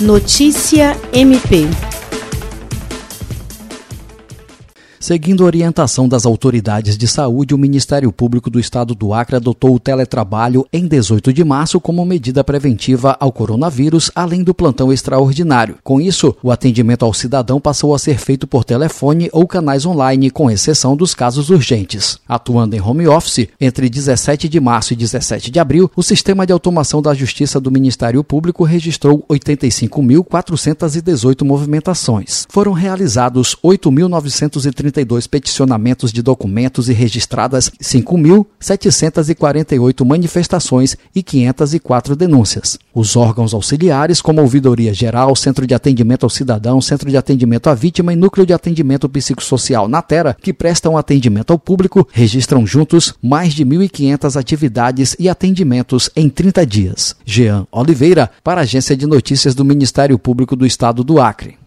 [0.00, 1.87] Notícia MP.
[5.08, 9.80] Seguindo orientação das autoridades de saúde, o Ministério Público do Estado do Acre adotou o
[9.80, 15.78] teletrabalho em 18 de março como medida preventiva ao coronavírus, além do plantão extraordinário.
[15.82, 20.30] Com isso, o atendimento ao cidadão passou a ser feito por telefone ou canais online,
[20.30, 22.18] com exceção dos casos urgentes.
[22.28, 26.52] Atuando em home office, entre 17 de março e 17 de abril, o sistema de
[26.52, 32.46] automação da Justiça do Ministério Público registrou 85.418 movimentações.
[32.50, 42.76] Foram realizados 8.930 32 peticionamentos de documentos e registradas 5.748 manifestações e 504 denúncias.
[42.92, 47.74] Os órgãos auxiliares, como Ouvidoria Geral, Centro de Atendimento ao Cidadão, Centro de Atendimento à
[47.74, 53.14] Vítima e Núcleo de Atendimento Psicossocial na Terra, que prestam atendimento ao público, registram juntos
[53.22, 57.14] mais de 1.500 atividades e atendimentos em 30 dias.
[57.24, 61.56] Jean Oliveira, para a Agência de Notícias do Ministério Público do Estado do Acre.